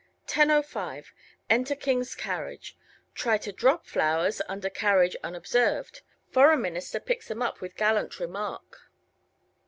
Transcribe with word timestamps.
10:05 0.27 1.05
Enter 1.47 1.75
King's 1.75 2.15
carriage. 2.15 2.75
Try 3.13 3.37
to 3.37 3.51
drop 3.51 3.85
flowers 3.85 4.41
under 4.49 4.67
carriage 4.67 5.15
unobserved. 5.23 6.01
Foreign 6.31 6.63
Minister 6.63 6.99
picks 6.99 7.27
them 7.27 7.43
up 7.43 7.61
with 7.61 7.77
gallant 7.77 8.19
remark. 8.19 8.79